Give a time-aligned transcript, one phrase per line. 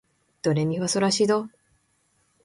[0.41, 1.47] ドレミファソラシド